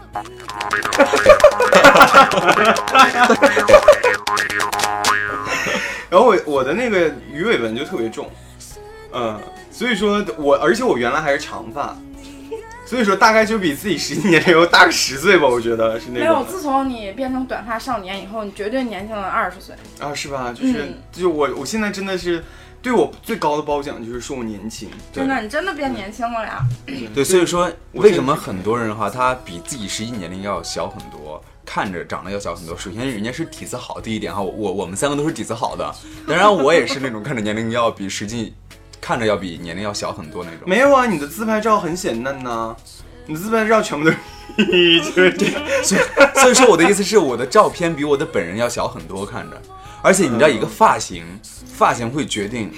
[6.09, 8.29] 然后我我的那个鱼尾纹就特别重，
[9.11, 9.39] 嗯，
[9.71, 11.97] 所以说我而且我原来还是长发，
[12.85, 16.45] 所以说大概就比自己实际年龄要大个十岁吧，我觉得是那没有，种。
[16.47, 19.73] 自从你变成短发少年以后，你绝对年轻了二十岁。
[19.99, 20.53] 啊，是吧？
[20.53, 22.43] 就是、嗯就我我现在真的是
[22.83, 26.61] 对我最高的褒奖就是说我年轻，真的，你真的变年轻了呀！
[27.15, 32.77] 对，所以说为什么很多人哈，他比自己实际年龄要小很多，看着长得要小很多。
[32.77, 35.95] 首先人家是底子好，第一点哈，我我我们三个都是底子好的，
[36.27, 38.53] 当然我也是那种看着年龄要比实际
[38.99, 40.59] 看着要比年龄要小很多那种。
[40.65, 42.75] 没有啊，你的自拍照很显嫩呐、
[43.25, 44.17] 你的自拍照全部都是
[45.05, 45.61] 就是这样。
[45.81, 46.01] 所以
[46.35, 49.61] 所以说我的意思是，我的照片比我的本人要小很多，看着，
[50.03, 51.25] 而且你知道一个发型，
[51.65, 52.69] 发型会决定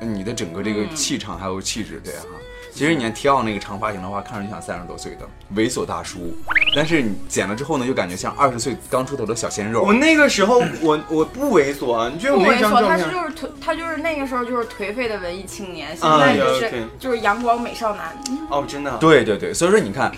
[0.00, 2.24] 你的整个这个气场还有气质，对哈。
[2.72, 6.34] 其实你要挑那个长发型的话，看上去像三十多岁的猥琐大叔，
[6.74, 9.92] 但是你剪了之后呢，又感觉像二十岁刚出头的小鲜肉我。
[9.92, 18.16] 那个时候我我不猥琐啊，你觉得我猥琐，张照片他是就是颓，他就是那个时候就是颓废的文艺青年，现啊在就是、就是阳光美少男。
[18.48, 20.10] 哦，真的啊、对对对，所以说你看，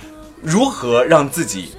[0.42, 1.72] 如何让自己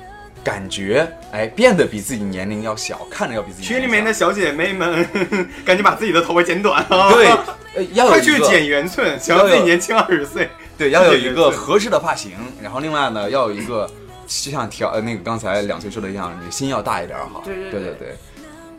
[0.44, 5.08] 感觉哎变得比自己年龄要小，看着要比自己群里面的小姐妹们，
[5.64, 7.12] 赶紧把自己的头发剪短啊！
[7.14, 7.28] 对，
[7.76, 10.50] 呃 要有快去一个剪圆寸，想要自己年轻二十岁。
[10.78, 13.90] 对，要有一个合适的发型，然后另外呢，要有一个
[14.28, 17.42] 就像调呃那个刚才两岁说的一样，你心要大一点儿哈。
[17.46, 18.16] 对对对对对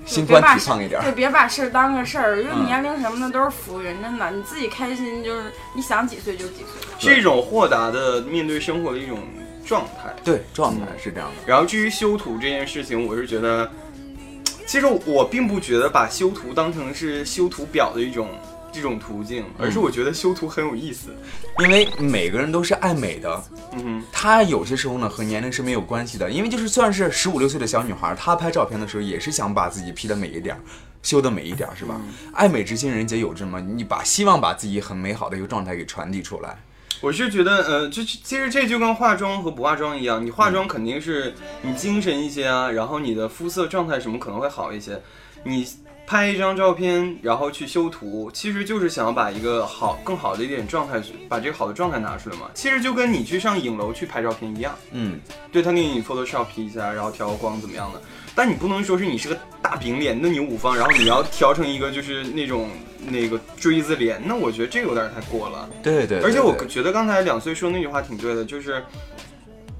[0.05, 1.12] 心宽体胖一点儿对，。
[1.12, 6.64] 别把事儿当个事儿，因为嗯年龄什么的都是浮云，真的，你自己开心就是你想几岁就几
[6.98, 7.14] 岁。
[7.14, 9.18] 是一种豁达的面对生活的一种
[9.66, 10.14] 状态。
[10.24, 11.37] 对，状态是这样的。
[11.46, 13.70] 然后至于修图这件事情，我是觉得，
[14.66, 18.29] 其实我并不觉得把修图当成是修图表的一种
[18.72, 21.14] 这种途径，而是我觉得修图很有意思。
[21.61, 30.61] 因为每个人都是爱美的，嗯哼，她有些时候呢和年龄是没有关系的，因为就是算是十五六岁的小女孩，她拍照片的时候也是想把自己 P 的美一点儿，
[31.03, 32.00] 修的美一点儿，是吧？
[32.33, 36.59] 爱美之心人皆有之嘛，你把希望把自己很美好的一个状态给传递出来。
[37.05, 44.99] 我是觉得，呃，这其实这就跟化妆和不化妆一样，你化妆肯定是你精神一些啊，然后你的肤色状态什么可能会好一些。
[45.43, 45.69] 你
[46.07, 52.51] 拍一张照片，然后去修图，其实就是想要把一个好、更好的一点状态，把这个好的状态拿出来嘛。
[52.55, 55.21] 其实就跟你去上影楼去拍照片一样，嗯，
[55.53, 58.01] 对他给你 Photoshop 一下，然后调个光怎么样的。
[58.35, 62.71] 但你不能说是你是个大饼脸那你五方，然后你要调成一个就是那种
[63.09, 65.69] 那个锥子脸，那我觉得这有点太过了。
[65.83, 68.83] 对对而且我觉得刚才两岁说那句话挺对的，就是，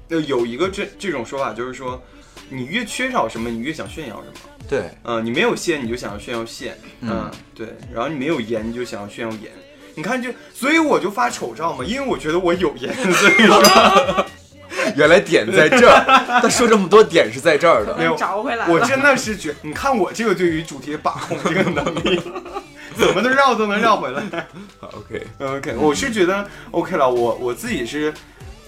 [0.09, 2.01] 呃，有一个这这种说法，就是说，
[2.49, 4.33] 你越缺少什么，你越想炫耀什么。
[4.67, 6.77] 对，嗯、你没有线，你就想要炫耀线。
[7.01, 7.67] 嗯、嗯对。
[7.93, 9.51] 然后你没有颜，你就想要炫耀颜。
[9.93, 14.25] 你看就，所以我就发丑照嘛，因为我觉得我有颜，所以说
[14.97, 16.03] 原来点在这儿，
[16.41, 17.95] 他说这么多点是在这儿的。
[17.97, 18.67] 没 有找回来。
[18.67, 22.21] 我真的是觉，你看我这个对于主题的把控这个能力，
[22.97, 24.23] 怎么都绕都能绕回来。
[24.79, 28.13] 好 OK，OK，我是觉得 OK 了，我我自己是，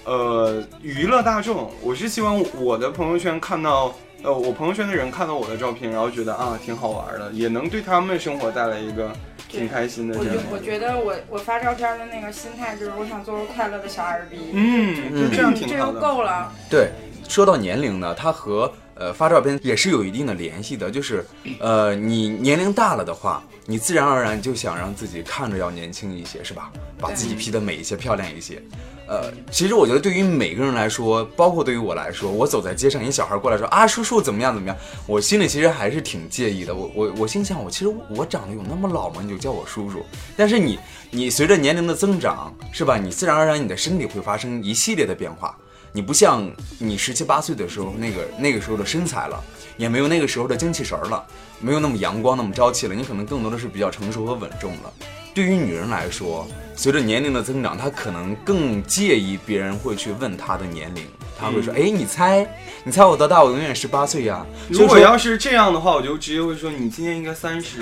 [0.04, 9.12] 呃，娱乐大众，我是希望我的朋友圈看到，呃，我朋友圈的人看到我的照片，然后觉得啊挺好玩的，也能对他们生活带来一个
[9.48, 10.32] 挺开心的我觉。
[10.52, 16.00] 我觉得我我发照片的那个心态就是我想做个快乐的小二逼，嗯，就这样挺这就好的。
[16.00, 16.52] 够了。
[16.70, 16.90] 对，
[17.30, 21.26] 说到年龄呢，它和呃发照片也是有一定的联系的，就是
[21.60, 26.72] 呃你年龄大了的话，你自然而然就想让自己看着要年轻一些，是吧？
[27.00, 28.62] 把自己 P 的美一些、漂亮一些。
[29.10, 36.76] 呃，其实我觉得对于每个人来说，包括对于我来说，我走在街上，一小孩过来说啊叔叔怎么样怎么样，我心里其实还是挺介意的。
[36.76, 39.22] 我我我心想，我其实我长得有那么老吗？
[39.24, 40.06] 你就叫我叔叔。
[40.36, 40.78] 但是你
[41.10, 42.98] 你随着年龄的增长，是吧？
[42.98, 45.58] 你自然而然你的身体会发生一系列的变化。
[45.92, 49.44] 你不像你十七八岁的时候那个那个时候的身材了，
[49.78, 51.26] 也没有那个时候的精气神儿了，
[51.60, 54.94] 没有那么阳光那么朝气了，你可能更多的是比较成熟和稳重了。
[55.34, 61.06] 对于女人来说，随着年龄的增长，她可能更介意别人会去问她的年龄，
[61.40, 62.48] 她会说：“哎，你猜，
[62.84, 63.44] 你猜我多大？
[63.44, 67.80] 我永远十八岁呀。”如果要是这样的话，我就直接会说你今年应该三十，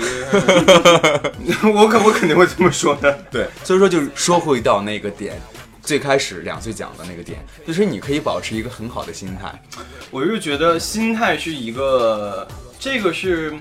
[1.74, 3.18] 我可我肯定会这么说的。
[3.30, 5.40] 对，所以说就是说回到那个点，
[5.86, 9.62] 最开始两岁讲的那个点，就是你可以保持一个很好的心态。
[10.10, 12.46] 我就觉得心态是一个，
[12.76, 13.54] 这个是，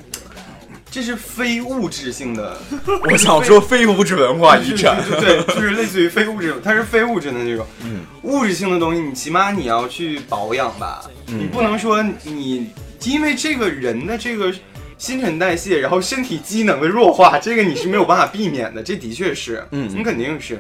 [0.89, 2.57] 这是非物质性的，
[3.05, 4.97] 我想说非物质文化遗产。
[5.21, 7.63] 对，就是类似于非物质，它是非物质的那种。
[7.83, 12.71] 嗯，物质性的东西，你起码你要去保养吧，嗯你不能说你
[13.03, 14.51] 因为这个人的这个
[14.97, 20.59] 新陈代谢，然后身体机能的弱化，这个你是没有办法避免的，这的确是，嗯你肯定是。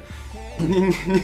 [0.67, 1.21] 你你你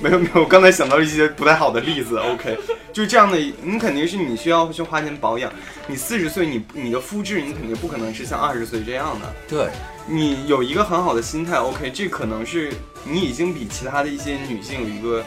[0.00, 2.16] 没有没有，我刚才想到一些不太好的例子。
[2.16, 2.56] OK，
[2.92, 5.52] 就是这样的，你肯定是你需要去花钱保养。
[5.88, 9.34] 你四十岁，你你的肤质你肯定不可能是像二十岁这样的。
[9.48, 9.68] 对，
[10.06, 12.72] 你有一个很好的心态，OK，这可能是
[13.04, 15.24] 你已经比其他的一些女性有一个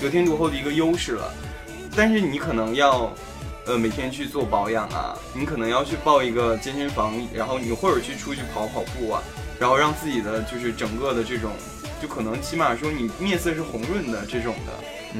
[0.00, 1.30] 得天独厚的一个优势了。
[1.94, 3.12] 但是你可能要，
[3.66, 9.22] 呃，每天去做保养啊，你可能要去报一个健身房，然后你或者去出去跑跑步啊，
[9.60, 11.52] 然后让自己的就是整个的这种，
[12.00, 14.72] 就可能起码说你面色是红润的这种的。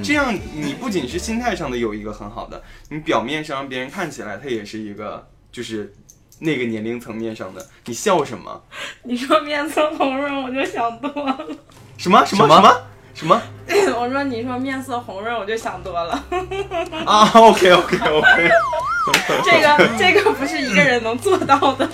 [0.02, 5.94] 这样你不仅是心态上的有一个很好的，你表面上让别人看起来他也是一个就是
[6.40, 7.64] 那个年龄层面上的。
[7.84, 8.60] 你笑什么？
[9.04, 11.46] 你说面色红润，我就想多了。
[11.96, 12.76] 什么什么什么
[13.14, 16.24] 什么什么 我说你说面色红润，我就想多了。
[17.06, 18.50] 啊？OK OK OK，
[19.44, 21.88] 这个这个不是一个人能做到的。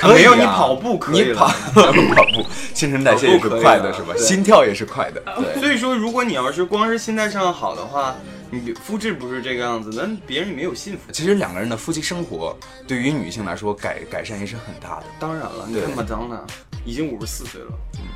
[0.00, 4.14] 可以啊没有你跑步可以你了跑 跑步，新陈代谢也是快的，是吧？
[4.16, 5.60] 心跳也是快的，对。
[5.60, 8.14] 所以说，如果你要是光是心态上好的话，
[8.50, 11.12] 你肤质不是这个样子，那别人也没有幸福。
[11.12, 16.40] 其实两个人的夫妻生活对于女性来说改改善也是很大的，当然了，你对看马当娜
[16.84, 17.68] 已经五十四岁了，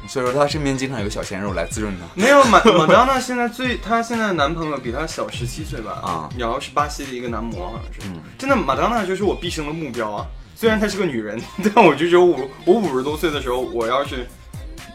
[0.08, 2.06] 所以说她身边经常有小鲜肉来滋润她。
[2.20, 6.00] 没有马马当娜现在最，她现在的男朋友比她小十七岁吧？
[6.02, 8.08] 啊然后是巴西的一个男模，好像是。
[8.08, 10.26] 嗯真的，马当娜就是我毕生的目标啊！
[10.64, 11.38] 虽然她是个女人，
[11.74, 14.26] 但我就觉得我我五十多岁的时候，我要是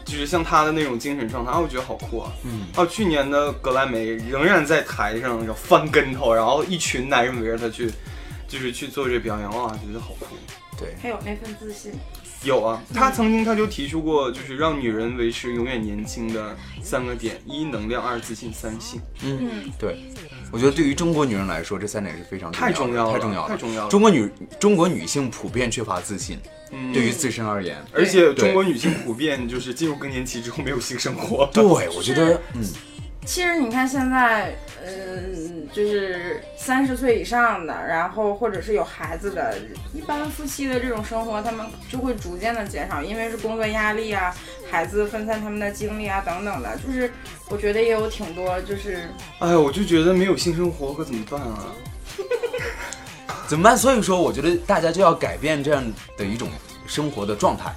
[0.04, 2.32] 就是像她的那种精神状态，啊，我觉得好酷啊！
[2.44, 7.88] 嗯，哦，去年的格莱美仍然在台上然后翻跟头，然后一群男人围着她去，
[8.48, 10.26] 就是去做这表演，哇，觉得好酷。
[10.76, 11.92] 对，还有那份自信，
[12.42, 18.98] 有啊，他曾经他就提出过，就是让女人维持永远年轻的三个点：一能量，二自信，三性。
[19.22, 20.10] 嗯，对，
[20.50, 23.90] 我觉得对于中国女人来说，这三点是非常太重要了太重要了，太重要了。
[23.90, 26.38] 中国女中国女性普遍缺乏自信，
[26.70, 26.92] 嗯。
[26.94, 27.76] 对于自身而言。
[27.92, 31.46] 而且中国女性普遍就是进入更年期之后没有性生活。
[31.52, 32.64] 对，我觉得，嗯，
[33.26, 35.39] 其实你看现在，嗯，
[35.72, 39.56] 就是三十岁以上的，然后或者是有孩子的，
[39.94, 44.34] 一般夫妻的这种生活，他们就会逐渐的减少，因为是工作压力啊，
[44.70, 47.10] 孩子分散他们的精力啊等等的，就是
[47.48, 51.72] 我觉得也有挺多，就是哎，我就觉得没有性生活可怎么办啊？
[53.46, 53.76] 怎么办？
[53.76, 55.84] 所以说，我觉得大家就要改变这样
[56.16, 56.48] 的一种
[56.86, 57.72] 生活的状态。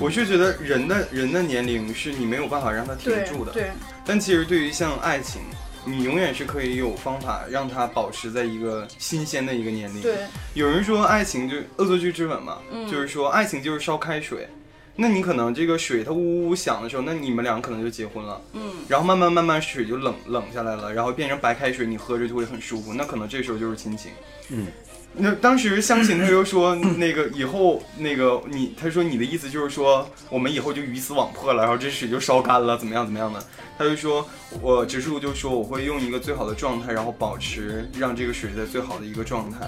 [0.00, 3.70] 我是觉得人的人的年龄是你没有办法让他停对住的，对，
[4.06, 5.42] 但其实对于像爱情，
[5.84, 10.00] 你永远是可以有方法让它保持在一个新鲜的一个年龄。
[10.00, 12.88] 对，有人说爱情就恶作剧之吻嘛，嗯。
[12.90, 14.48] 就是说爱情就是烧开水，
[14.96, 24.12] 那你可能这个水它呜呜呜响的时候，那你们俩可能就结婚了，嗯，然后慢慢慢慢水就冷冷下来了，然后变成白开水，你喝着就会很舒服，那可能这时候就是亲情。
[24.50, 24.66] 嗯，
[25.14, 33.44] 那当时湘琴他就说那个以后那个你，他说你的意思就是说我们以后就鱼死网破了，然后这水就烧干了，怎么样怎么样的？
[33.76, 34.26] 他就说
[34.60, 39.58] 我植树就说我会用一个最好的状态，然后保持让这个水在最好的一个状态。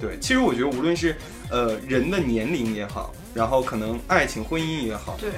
[0.00, 1.16] 对，其实我觉得无论是
[1.50, 5.30] 呃人的年龄也好，然后可能爱情婚姻也好，对，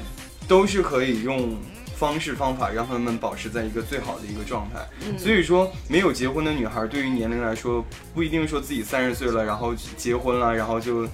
[0.48, 1.56] 都是可以用
[2.02, 4.80] 方式方法让他们保持在一个最好的一个状态。
[5.06, 11.06] 嗯所以说，没有结婚的女孩对于年龄来说，不一定说自己三十岁了，然后结婚了，然后就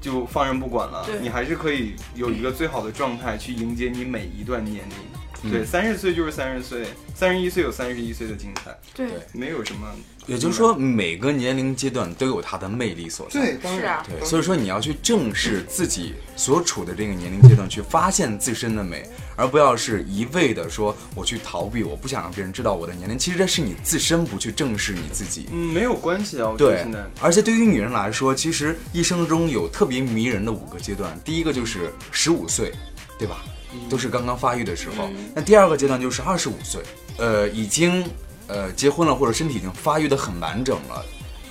[0.00, 1.04] 就放任不管了。
[1.20, 4.96] 你还是可以有一个最好的状态去迎接你每一段年龄。
[5.42, 9.88] 嗯对，三十岁就是三十岁，三十一岁有三十一岁的精彩，对，没有什么。
[10.26, 13.40] 也就是说，每个年龄阶段都有它的魅力所在。
[13.40, 19.02] 对，当然是啊对，所以说你要去正视自己所处的这个年龄阶段，去发现自身的美，
[19.34, 23.18] 而不要是一味的说我去逃避，我不想让别人知道我的年龄。
[23.18, 25.48] 其实这是你自身不去正视你自己。
[25.50, 26.50] 嗯，没有关系啊。
[26.50, 31.18] 我觉得对，而且对于女人来说，其实一生中有特别迷人的五个阶段。
[31.24, 32.72] 第一个就是十五岁，
[33.18, 33.42] 对吧？
[33.88, 35.08] 都是刚刚发育的时候。
[35.34, 36.82] 那第二个阶段就是二十五岁，
[37.18, 38.04] 呃，已经
[38.46, 41.04] 呃结婚了或者身体已经发育的很完整了，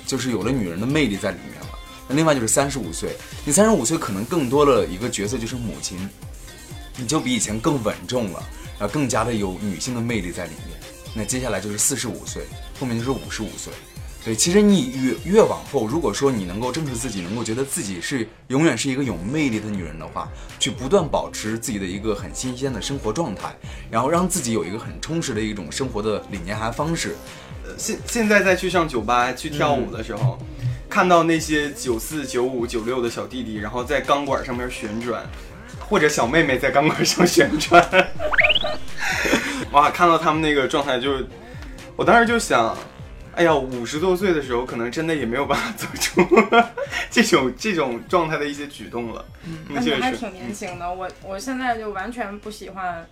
[0.06, 1.68] 就是有了女人的魅力在里面了。
[2.08, 6.10] 那另外就是三十五岁，你三十五岁可能更多的一个角色就是母亲，
[6.98, 8.44] 你就比以前更稳重了，
[8.80, 10.80] 然后更加的有女性的魅力在里面。
[11.14, 12.44] 那接下来就是四十五岁，
[12.80, 13.72] 后面就是五十五岁。
[14.26, 20.28] 对，其实你越越往后，如果说你能够正视自己，能够觉得自己是永远是一个有魅力的女人的话，
[20.60, 23.56] 去不断保持自己的一个很新鲜的生活状态，
[23.90, 27.16] 然后让自己有一个很充实的一种生活的理念和方式。
[27.78, 30.38] 现现在再去上酒吧去跳舞的时候，
[30.90, 35.24] 看到那些九四、九五、九六的小弟弟，然后在钢管上面旋转，
[35.80, 37.88] 或者小妹妹在钢管上旋转，
[39.72, 41.14] 哇，看到他们那个状态就，
[41.96, 42.76] 我当时就想，
[43.36, 46.22] 哎呀，五十多岁的时候，可能真的也没有办法做出
[47.10, 49.26] 这种这种状态的一些举动了。
[49.70, 49.96] 那嗯，确实是。
[49.98, 53.08] 你还挺年轻的，我我现在就完全不喜欢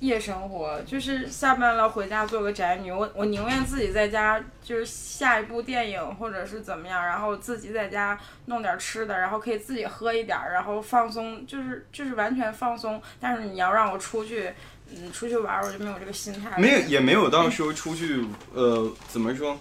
[0.00, 13.00] 夜生活，就是下班了回家做个宅女，我我宁愿自己在家就是下一部电影或者是怎么样，然后自己在家弄点吃的，然后可以自己喝一点儿，然后放松，就是就是完全放松。
[13.20, 14.52] 但是你要让我出去，
[14.90, 16.58] 嗯，出去玩儿，我就没有这个心态。
[16.58, 18.24] 没有，也没有到说出去，
[18.54, 19.58] 呃，怎么说？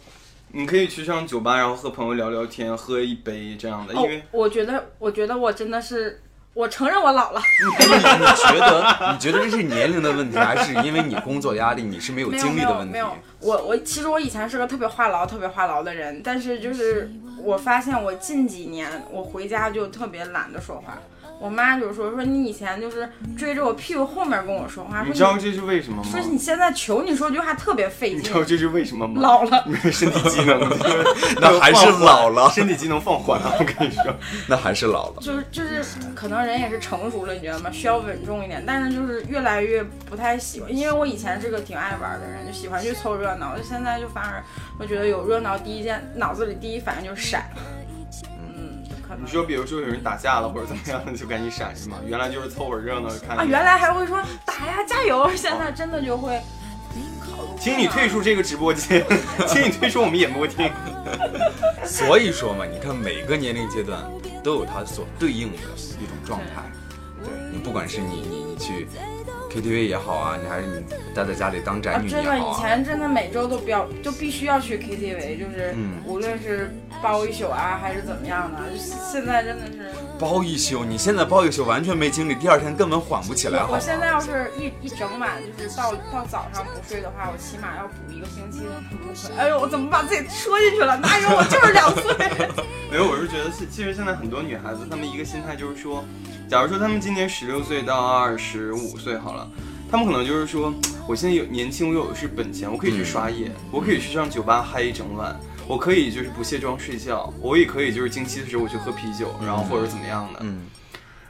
[0.53, 6.21] 你可以去上酒吧，然后和朋友聊聊天，喝一杯这样的，因哦为，我觉得，我觉得我真的是，
[6.53, 7.41] 我承认我老了。
[7.41, 12.99] 哎，你你觉得你觉得这是年龄的问题，还是因为你工作压力，你是没有没有精力的问题没？
[12.99, 17.11] 有，没有我我其实我以前是个特别话痨、特别话痨的人，但是就是
[17.43, 20.97] 我发现我近几年我回家就特别懒得说话。
[21.39, 26.09] 我妈就说说你以前就是追着我屁股后面跟我说话，说你知道这是为什么吗？
[26.09, 29.21] 说你现在求你说句话特别费劲你知，道这是为什么吗？
[29.21, 29.65] 老了。
[29.91, 30.59] 身体机能，
[31.39, 33.55] 那还是老了身体机能放缓了。
[33.59, 34.03] 我跟你说，
[34.47, 35.15] 那还是老了。
[35.21, 35.83] 就是就是，
[36.15, 37.69] 可能人也是成熟了，你知道吗？
[37.71, 44.43] 需要稳重一点，但是就是越来越不太喜欢，因为我以前是个挺爱玩的人，就喜欢去凑热闹，就现在就反而
[44.79, 47.86] 我觉得有热闹，第一件脑子里第一反应就是闪，嗯，
[49.07, 51.97] 可能你说比如说有人打架了或者怎么样的，就赶紧闪是吗？
[52.05, 53.37] 原来就是凑会儿热闹看。
[53.37, 56.41] 啊，原来还会说打呀加油，现在真的就会。
[57.59, 59.05] 请你退出这个直播间，
[59.47, 60.71] 请你退出我们演播厅。
[61.85, 64.03] 所以说嘛，你看每个年龄阶段
[64.43, 65.57] 都有它所对应的
[65.99, 66.63] 一种状态。
[67.23, 68.87] 对你，不管是你你你去
[69.49, 70.83] KTV 也好啊，你还是你
[71.15, 72.53] 待在家里当宅啊，女也真的，以。
[72.59, 79.91] 前真的每周都不要就必须要去 KTV，就是嗯无论是包一宿啊，还是怎么样的，就现在真的是。
[80.19, 89.37] 包一宿，你现在包一宿完全没精力，第二天根本缓不起来，我现在要是一一整晚就是到到早上不睡的话，我起码要补一个星期的补回来。
[89.45, 90.97] 哎呦，我怎么把自己说进去了？
[90.97, 92.49] 哪有我就是两岁。
[92.89, 96.03] 没有，我是觉得是，其实现在很多女孩子，她们一个心态就是说，
[96.49, 99.49] 假如说她们今年十六岁到二十五岁好了，
[99.91, 100.73] 她们可能就是说，
[101.05, 110.39] 我现在有年轻，我有的是本钱，我可以去刷夜，我可以去上酒吧嗨一整晚，我可以就是不卸妆睡觉，我也可以就是经期的时候我去喝啤酒，然后或者怎么样的。
[110.43, 110.61] 嗯，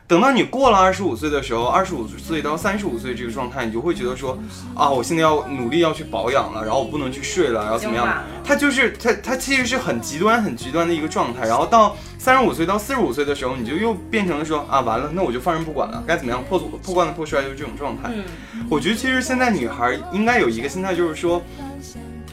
[0.08, 4.40] 等到你过了二十五岁的时候，二十五岁到三十五岁这个状态，你就会觉得说，
[4.74, 8.42] 啊，我现在要努力要去保养了，然后我不能去睡了，然后怎么样已经晚了？
[8.42, 11.46] 它就是它它其实是很极端很极端的一个状态。
[11.46, 18.10] 然后到三十五岁到四十五岁的时候，你就又变成了说，啊，完了，那我就放任不管了，该怎么样破破罐子破摔就是这种状态。
[18.14, 18.24] 嗯，
[18.70, 21.42] 我觉得其实现在女孩应该有一个心态，就是说，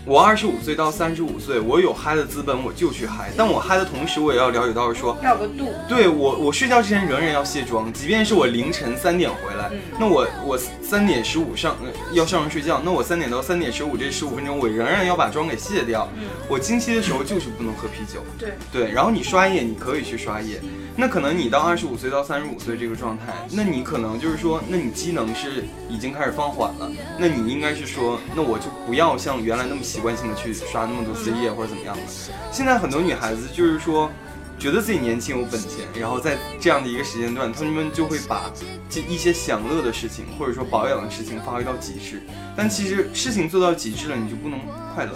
[0.07, 3.31] 我二十五岁到三十五岁，我有嗨的资本，我就去嗨。
[3.39, 5.73] 但我嗨的同时，我也要了解到说，要个度。
[5.89, 16.07] 对我，我睡觉之前仍然要卸妆，即便是我凌晨三点回来，嗯那我我三点十五上、呃要上床睡觉，那我三点到三点十五这十五分钟，我仍然要把妆给卸掉。
[16.19, 18.93] 嗯我经期的时候就是不能喝啤酒，对，对。
[18.93, 20.61] 然后你刷夜，你可以去刷夜，
[20.95, 32.03] 那可能你到二十五岁到三十五岁这个状态，那你可能就是说，那你机能是已经开始放缓了，那你应该是说，那我就不要像原来那么习惯性的去刷那么多次夜或者怎么样的。
[32.51, 34.11] 现在很多女孩子就是说。
[34.57, 38.49] 觉得自己年轻有本钱，然后在这样的一个时间段，她们就会把
[38.89, 42.23] 这一些享乐的事情，或者说保养的事情发挥到极致。
[42.57, 44.61] 但其实事情做到极致了，你就不能
[44.95, 45.13] 快乐。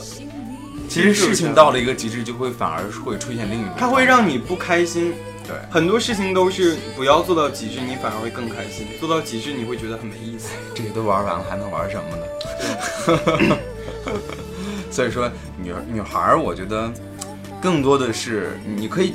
[0.89, 5.15] 其实事情到了一个极致，就会反而会出现另一种，它会让你不开心。
[5.47, 10.49] 对很多事情都是不要做到极致，你反而会更开心；做到极致，你会觉得很没意思。
[10.75, 12.03] 这些都玩完了，还能玩什么
[13.47, 13.59] 呢？
[14.91, 16.93] 所以说，女女孩儿，我觉得
[17.61, 19.15] 更多的是你可以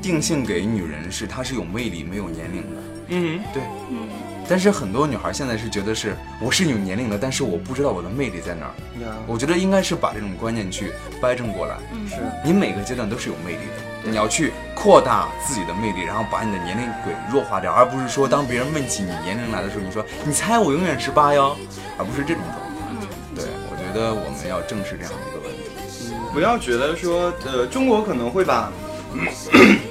[0.00, 4.08] 定性给女人是她是有魅力没有年龄的，嗯，对，嗯
[4.48, 8.74] 但是很多女孩现在是觉得是我是有年龄的，但是我不知道我的魅力在哪儿。
[9.00, 11.76] 呀，我觉得应该是把这种观念去掰正过来。
[12.08, 12.16] 是。
[12.44, 13.58] 你每个阶段都是有魅力
[14.04, 21.56] 的，你要去扩大自己的魅力，然后把你的年龄给弱化掉，而不是说当别人问起你年龄来的时候，你说你猜我永远十八哟，
[21.96, 22.61] 而不是这种状态。
[23.92, 25.58] 觉得我们要正视这样的一个问题。
[26.32, 28.72] 不要觉得说，呃，中国可能会把，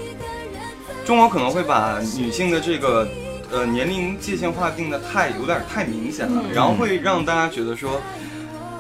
[1.06, 3.08] 中国可能会把女性的这个
[3.52, 8.02] 呃年龄界限划定的太有点太明显了，然后会让大家觉得说，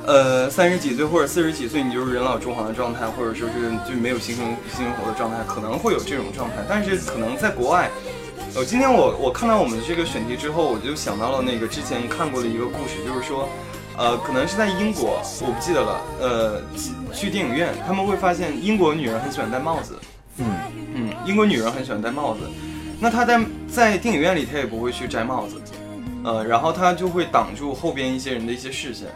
[0.07, 4.43] 呃三十几岁或者四十几岁，你就是人老珠黄的状态，或者说是就没有性生
[4.75, 6.55] 性生活的状态，可能会有这种状态。
[6.67, 7.91] 但是可能在国外，
[8.55, 13.47] 呃，今天我我看到我们这个选题之后，我就想到了那个之前看过的一个故事，就是说。
[13.97, 16.01] 呃，可能是在英国，我不记得了。
[16.19, 16.61] 呃，
[17.13, 19.99] 去电影院，他们会发现英国女人很喜欢戴帽子。
[20.37, 20.45] 嗯
[20.95, 22.39] 嗯，英国女人很喜欢戴帽子。
[22.99, 25.61] 那她在在电影院里，她也不会去摘帽子。
[26.23, 29.07] 呃，然后她就会挡住后边一些人的一些视线。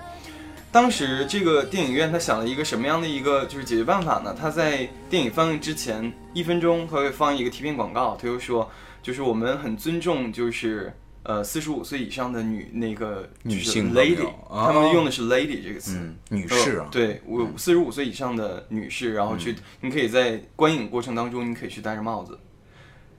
[0.71, 4.35] 当时这个电影院他想了一个什么样的一个就是解决办法呢？
[4.37, 8.69] 他在电影放映之前一分钟，他会放一个贴片广告，他就说，
[9.01, 10.93] 就是我们很尊重就是。
[11.27, 22.37] 呃，四十五岁以上的女那个女性 lady，他们用的是 lady 这个词，嗯，女士啊，对，我四十五岁以上的女士，然后去，你可以在观影过程当中，你可以去戴着帽子。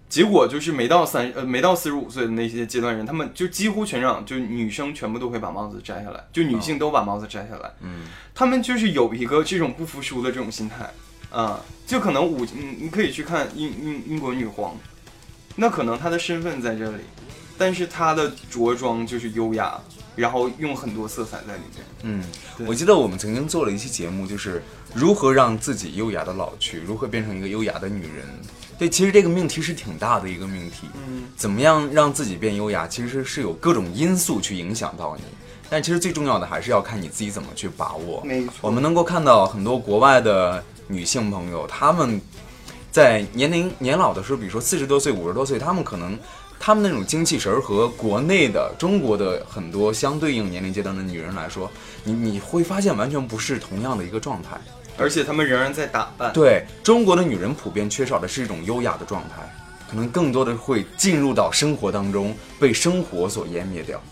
[0.09, 10.88] 结果就是没到三呃没到四十五岁的那些阶段人，他们就几乎全场就女生全部都会把帽子摘下来，就女性都把帽子摘下来，嗯，他们就是有一个这种不服输的这种心态
[11.32, 14.76] 啊，就可能五你你可以去看英英英国女皇，
[15.57, 16.98] 那可能她的身份在这里。
[17.59, 19.78] 但是她的着装就是优雅，
[20.14, 21.84] 然后用很多色彩在里面。
[22.02, 22.24] 嗯，
[22.66, 24.62] 我记得我们曾经做了一期节目，就是
[24.94, 28.26] 如何让自己优雅的老去，如何变成一个优雅的女人。
[28.78, 30.88] 对，其实这个命题是挺大的一个命题。
[31.09, 35.22] 嗯，怎么样让自己变优雅，其实是有各种因素去影响到你。
[35.68, 38.22] 但其实最重要的还是要看你自己怎么去把握。
[38.22, 38.52] 没错。
[38.61, 42.20] 我们能够看到很多国外的女性朋友，她们
[42.92, 46.16] 在年龄年老的时候，比如说四十多岁、五十多岁，她们可能。
[46.59, 51.70] 他们那种精气神儿和国内的中国的很多相对应年龄阶段的女人来说，
[52.02, 54.59] 你你会发现完全不是同样的一个状态，
[54.98, 56.32] 而且她们仍然在打扮。
[56.32, 59.48] 对中国的女人普遍缺少的是一种优雅的状态，
[59.88, 64.02] 可能更多的会进入到生活当中，被生活所湮灭掉。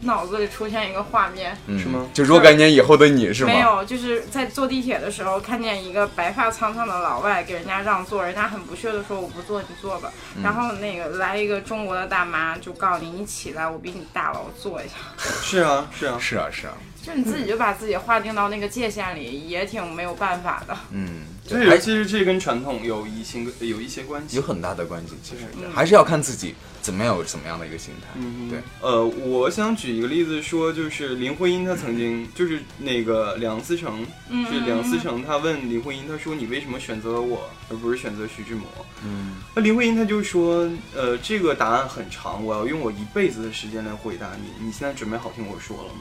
[0.00, 2.06] 脑子里出现一个画面，是吗？
[2.12, 3.52] 就若干年以后的你是吗？
[3.52, 10.12] 没有，就是在坐地铁的时候，看见一个白发苍苍的老外给人家让座，人家很不屑的说：“我不坐，你坐吧。”
[10.42, 14.94] 然后那个来一个中国的大妈，就告诉你：“你起来，我比你大了，我坐一下。
[15.42, 16.74] ”是啊，是啊，是啊，是啊。
[17.06, 20.76] 就你自己就把自己划定到那个界限里，也挺没有办法的。
[20.90, 25.14] 嗯，对，其实这跟传统有一些有一些关系，有很大的关系。
[25.22, 28.08] 其实还是要看自己怎么样有怎么样的一个心态。
[28.16, 28.58] 嗯，对。
[28.80, 34.04] 呃，我想举一个例子说，就是林徽因她曾经就是那个梁思成，
[34.50, 38.66] 是梁思成，他问林徽因，他说你为什么选择了我而不是选择徐志摩？
[39.04, 44.66] 嗯，那林徽因她就说，呃，这个答案很长，我要用我一辈子的时间来回答你。
[44.66, 46.00] 你现在准备好听我说了吗？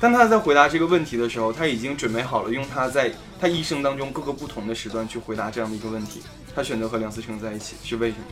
[0.00, 6.22] 当他在回答这个问题的时候，他已经准备好了用他在他一生当中各个不同的时段去回答这样的一个问题。
[6.54, 8.24] 他选择和梁思成在一起是为什么？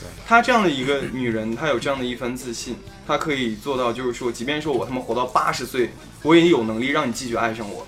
[0.00, 2.74] 对他这样的一个女人，她有这样的一番自信，
[3.06, 5.90] 她可以做到，就是说，即便说我他妈活到八十岁，
[6.22, 7.86] 我也有能力让你继续爱上我。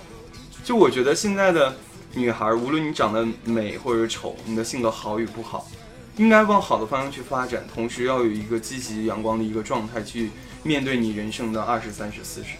[0.62, 1.74] 就我觉得现在的
[2.14, 5.68] 女孩，无论你长得美或者丑，你的性格好与不好，
[6.16, 10.30] 应该往好的方向去发展，同时要有一个积极阳光的一个状态去
[10.62, 12.50] 面对你人生的二十三十四十。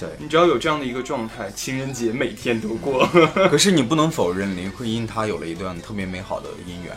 [0.00, 3.06] 对你只要有这样的一个状态，情人节每天都过。
[3.50, 6.96] 可是你不能否认林徽因她有了一段特别美好的姻缘。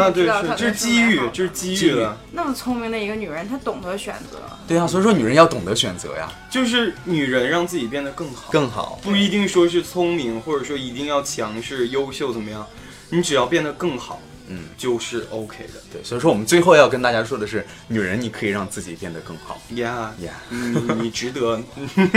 [0.00, 2.16] 啊，对，是这是机遇，这是机遇了。
[2.30, 4.38] 那么聪明的一个女人，她懂得选择。
[4.68, 6.30] 对啊，所以说女人要懂得选择呀。
[6.48, 12.64] 就是女人让自己变得更好，更好，不一定说是聪明，或者说一定要强势、优秀怎么样，
[13.08, 14.20] 你只要变得更好。
[14.48, 15.80] 嗯，就是 OK 的。
[15.92, 19.60] 对，所以说我们最后要跟大家说的是，女人你可以让自己变得更好。
[19.70, 20.58] 呀呀，你
[21.02, 21.60] 你值得，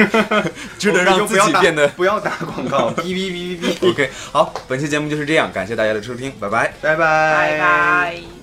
[0.78, 3.92] 值得让自己变得不要打广告，哔哔哔哔哔。
[3.92, 8.37] OK，好，本期节目就是这样，感谢大家的收听，拜拜，拜拜，拜拜。